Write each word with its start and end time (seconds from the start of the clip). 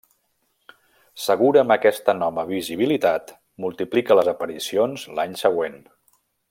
Segura 1.25 1.61
amb 1.63 1.73
aquesta 1.75 2.15
nova 2.21 2.47
visibilitat, 2.53 3.37
multiplica 3.67 4.21
les 4.21 4.35
aparicions 4.37 5.09
l'any 5.21 5.41
següent. 5.47 5.83